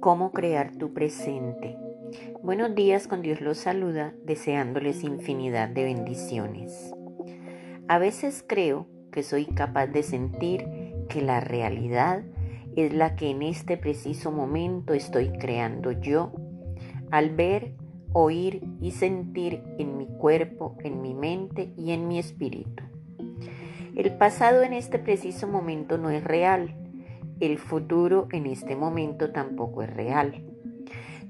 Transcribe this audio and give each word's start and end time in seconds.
Cómo 0.00 0.32
crear 0.32 0.72
tu 0.76 0.94
presente. 0.94 1.76
Buenos 2.42 2.74
días, 2.74 3.06
con 3.06 3.20
Dios 3.20 3.42
los 3.42 3.58
saluda, 3.58 4.14
deseándoles 4.24 5.04
infinidad 5.04 5.68
de 5.68 5.84
bendiciones. 5.84 6.94
A 7.86 7.98
veces 7.98 8.42
creo 8.46 8.86
que 9.12 9.22
soy 9.22 9.44
capaz 9.44 9.88
de 9.88 10.02
sentir 10.02 10.66
que 11.10 11.20
la 11.20 11.40
realidad 11.40 12.22
es 12.76 12.94
la 12.94 13.14
que 13.14 13.28
en 13.28 13.42
este 13.42 13.76
preciso 13.76 14.32
momento 14.32 14.94
estoy 14.94 15.32
creando 15.32 15.92
yo, 15.92 16.32
al 17.10 17.28
ver, 17.36 17.74
oír 18.14 18.62
y 18.80 18.92
sentir 18.92 19.62
en 19.76 19.98
mi 19.98 20.06
cuerpo, 20.06 20.78
en 20.82 21.02
mi 21.02 21.12
mente 21.12 21.74
y 21.76 21.90
en 21.90 22.08
mi 22.08 22.18
espíritu. 22.18 22.84
El 23.94 24.16
pasado 24.16 24.62
en 24.62 24.72
este 24.72 24.98
preciso 24.98 25.46
momento 25.46 25.98
no 25.98 26.08
es 26.08 26.24
real, 26.24 26.79
el 27.40 27.58
futuro 27.58 28.28
en 28.32 28.46
este 28.46 28.76
momento 28.76 29.32
tampoco 29.32 29.82
es 29.82 29.90
real. 29.92 30.44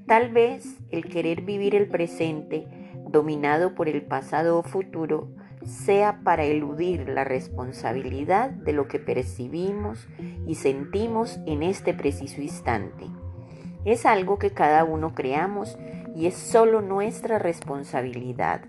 Tal 0.05 0.31
vez 0.31 0.77
el 0.89 1.05
querer 1.05 1.41
vivir 1.41 1.73
el 1.75 1.87
presente 1.87 2.67
dominado 3.09 3.75
por 3.75 3.87
el 3.87 4.01
pasado 4.03 4.57
o 4.59 4.63
futuro 4.63 5.29
sea 5.65 6.21
para 6.23 6.43
eludir 6.43 7.07
la 7.07 7.23
responsabilidad 7.23 8.49
de 8.49 8.73
lo 8.73 8.87
que 8.87 8.99
percibimos 8.99 10.07
y 10.47 10.55
sentimos 10.55 11.39
en 11.45 11.63
este 11.63 11.93
preciso 11.93 12.41
instante. 12.41 13.05
Es 13.85 14.05
algo 14.05 14.37
que 14.37 14.51
cada 14.51 14.83
uno 14.83 15.13
creamos 15.13 15.77
y 16.15 16.25
es 16.25 16.35
solo 16.35 16.81
nuestra 16.81 17.39
responsabilidad. 17.39 18.65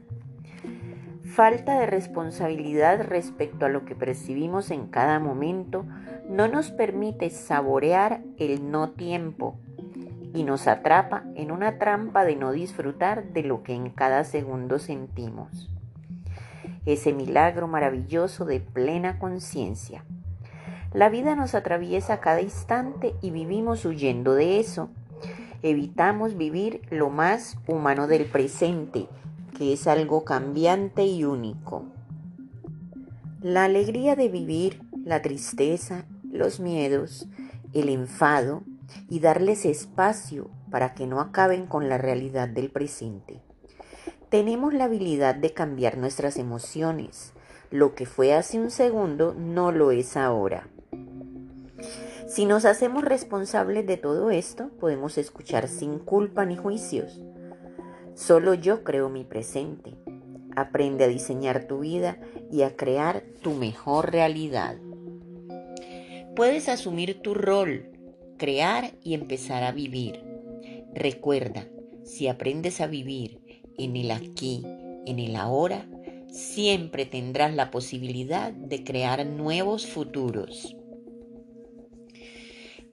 Falta 1.35 1.81
de 1.81 1.87
responsabilidad 1.87 3.07
respecto 3.09 3.65
a 3.65 3.71
lo 3.71 3.87
que 3.87 3.95
percibimos 3.95 4.71
en 4.71 4.87
cada 4.89 5.19
momento 5.19 5.87
no 6.29 6.47
nos 6.47 6.71
permite 6.71 7.31
saborear 7.31 8.21
el 8.37 8.71
no 8.71 8.91
tiempo 8.91 9.57
y 10.35 10.45
nos 10.45 10.69
atrapa 10.69 11.25
en 11.35 11.51
una 11.51 11.79
trampa 11.79 12.27
de 12.27 12.37
no 12.37 12.53
disfrutar 12.53 13.33
de 13.33 13.45
lo 13.45 13.63
que 13.63 13.73
en 13.73 13.89
cada 13.89 14.25
segundo 14.25 14.79
sentimos. 14.79 15.71
Ese 16.85 17.15
milagro 17.15 17.67
maravilloso 17.67 18.45
de 18.45 18.61
plena 18.61 19.19
conciencia. 19.19 20.05
La 20.93 21.09
vida 21.09 21.35
nos 21.35 21.55
atraviesa 21.55 22.21
cada 22.21 22.43
instante 22.43 23.15
y 23.23 23.31
vivimos 23.31 23.87
huyendo 23.87 24.35
de 24.35 24.61
eso. 24.61 24.91
Evitamos 25.63 26.37
vivir 26.37 26.83
lo 26.91 27.09
más 27.09 27.57
humano 27.67 28.07
del 28.07 28.27
presente, 28.27 29.09
que 29.57 29.73
es 29.73 29.87
algo 29.87 30.25
cambiante 30.25 31.05
y 31.07 31.25
único. 31.25 31.87
La 33.41 33.65
alegría 33.65 34.17
de 34.17 34.29
vivir, 34.29 34.81
la 35.05 35.23
tristeza, 35.23 36.07
los 36.31 36.61
miedos, 36.61 37.29
el 37.73 37.89
enfado 37.89 38.63
y 39.09 39.21
darles 39.21 39.65
espacio 39.65 40.51
para 40.71 40.95
que 40.95 41.07
no 41.07 41.21
acaben 41.21 41.67
con 41.67 41.89
la 41.89 41.99
realidad 41.99 42.49
del 42.49 42.71
presente. 42.71 43.43
Tenemos 44.29 44.73
la 44.73 44.85
habilidad 44.85 45.35
de 45.35 45.53
cambiar 45.53 45.99
nuestras 45.99 46.37
emociones. 46.37 47.33
Lo 47.71 47.95
que 47.95 48.07
fue 48.07 48.35
hace 48.35 48.59
un 48.59 48.71
segundo 48.71 49.35
no 49.35 49.73
lo 49.73 49.91
es 49.91 50.17
ahora. 50.17 50.69
Si 52.27 52.47
nos 52.47 52.65
hacemos 52.65 53.05
responsables 53.05 53.87
de 53.87 53.99
todo 53.99 54.31
esto, 54.31 54.71
podemos 54.81 55.19
escuchar 55.19 55.69
sin 55.69 55.99
culpa 55.99 56.47
ni 56.47 56.57
juicios. 56.57 57.21
Solo 58.15 58.55
yo 58.55 58.85
creo 58.85 59.09
mi 59.09 59.25
presente. 59.25 59.95
Aprende 60.55 61.05
a 61.05 61.09
diseñar 61.09 61.67
tu 61.67 61.81
vida 61.81 62.19
y 62.51 62.63
a 62.63 62.77
crear 62.77 63.25
tu 63.43 63.53
mejor 63.53 64.13
realidad. 64.13 64.77
Puedes 66.37 66.69
asumir 66.69 67.21
tu 67.23 67.35
rol, 67.35 67.91
crear 68.37 68.93
y 69.03 69.15
empezar 69.15 69.63
a 69.63 69.73
vivir. 69.73 70.23
Recuerda, 70.95 71.67
si 72.05 72.29
aprendes 72.29 72.81
a 72.81 72.87
vivir 72.87 73.41
en 73.79 73.97
el 73.97 74.11
aquí, 74.11 74.63
en 75.07 75.19
el 75.19 75.37
ahora, 75.37 75.87
siempre 76.29 77.07
tendrás 77.07 77.55
la 77.55 77.71
posibilidad 77.71 78.53
de 78.53 78.85
crear 78.85 79.25
nuevos 79.27 79.87
futuros. 79.87 80.77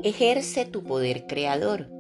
Ejerce 0.02 0.66
tu 0.66 0.84
poder 0.84 1.28
creador. 1.28 1.99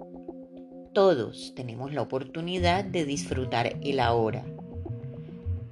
Todos 0.93 1.53
tenemos 1.55 1.93
la 1.93 2.01
oportunidad 2.01 2.83
de 2.83 3.05
disfrutar 3.05 3.77
el 3.81 3.99
ahora, 3.99 4.43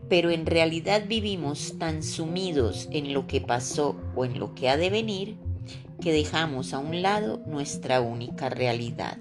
pero 0.09 0.29
en 0.29 0.45
realidad 0.45 1.05
vivimos 1.07 1.79
tan 1.79 2.03
sumidos 2.03 2.88
en 2.91 3.13
lo 3.13 3.25
que 3.25 3.41
pasó 3.41 3.95
o 4.16 4.25
en 4.25 4.39
lo 4.39 4.53
que 4.53 4.69
ha 4.69 4.77
de 4.77 4.91
venir 4.91 5.35
que 6.00 6.13
dejamos 6.13 6.73
a 6.73 6.79
un 6.79 7.01
lado 7.01 7.41
nuestra 7.47 8.00
única 8.00 8.50
realidad. 8.50 9.17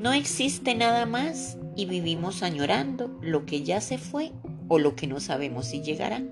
No 0.00 0.12
existe 0.12 0.74
nada 0.74 1.04
más 1.04 1.58
y 1.76 1.84
vivimos 1.84 2.42
añorando 2.42 3.18
lo 3.20 3.44
que 3.44 3.62
ya 3.62 3.80
se 3.82 3.98
fue 3.98 4.32
o 4.68 4.78
lo 4.78 4.96
que 4.96 5.06
no 5.06 5.20
sabemos 5.20 5.66
si 5.66 5.82
llegará. 5.82 6.22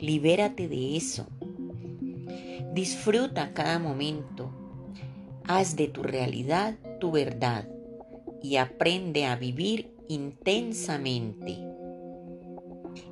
Libérate 0.00 0.68
de 0.68 0.96
eso. 0.96 1.26
Disfruta 2.72 3.52
cada 3.52 3.78
momento. 3.78 4.57
Haz 5.48 5.76
de 5.76 5.88
tu 5.88 6.02
realidad 6.02 6.76
tu 7.00 7.10
verdad 7.10 7.66
y 8.42 8.56
aprende 8.56 9.24
a 9.24 9.34
vivir 9.34 9.90
intensamente. 10.06 11.56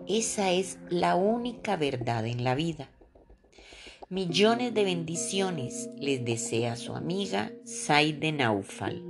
Esa 0.06 0.52
es 0.52 0.78
la 0.90 1.16
única 1.16 1.76
verdad 1.76 2.26
en 2.26 2.44
la 2.44 2.54
vida. 2.54 2.90
Millones 4.10 4.74
de 4.74 4.84
bendiciones 4.84 5.88
les 5.98 6.26
desea 6.26 6.76
su 6.76 6.94
amiga 6.94 7.52
Saide 7.64 8.32
Naufal. 8.32 9.02